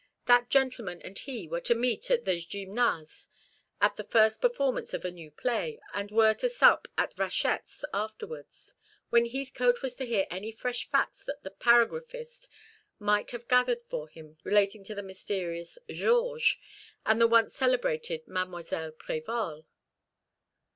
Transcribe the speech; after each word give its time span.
That 0.25 0.49
gentleman 0.49 0.99
and 1.03 1.15
he 1.19 1.47
were 1.47 1.61
to 1.61 1.75
meet 1.75 2.09
at 2.09 2.25
the 2.25 2.35
Gymnase 2.39 3.27
at 3.79 3.97
the 3.97 4.03
first 4.03 4.41
performance 4.41 4.95
of 4.95 5.05
a 5.05 5.11
new 5.11 5.29
play, 5.29 5.79
and 5.93 6.09
they 6.09 6.15
were 6.15 6.33
to 6.33 6.49
sup 6.49 6.87
at 6.97 7.13
Vachette's 7.13 7.85
afterwards, 7.93 8.73
when 9.11 9.27
Heathcote 9.27 9.83
was 9.83 9.95
to 9.97 10.07
hear 10.07 10.25
any 10.31 10.51
fresh 10.51 10.89
facts 10.89 11.23
that 11.25 11.43
the 11.43 11.51
paragraphist 11.51 12.47
might 12.97 13.29
have 13.29 13.47
gathered 13.47 13.83
for 13.91 14.07
him 14.07 14.39
relating 14.43 14.83
to 14.85 14.95
the 14.95 15.03
mysterious 15.03 15.77
Georges 15.87 16.57
and 17.05 17.21
the 17.21 17.27
once 17.27 17.53
celebrated 17.53 18.25
Mdlle. 18.25 18.93
Prévol. 18.93 19.65